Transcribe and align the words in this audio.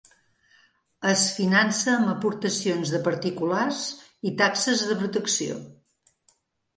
Es 1.09 1.25
finança 1.39 1.91
amb 1.97 2.07
aportacions 2.13 2.93
de 2.93 3.01
particulars 3.07 3.83
i 4.31 4.31
taxes 4.39 4.81
de 4.93 4.97
protecció. 5.03 5.59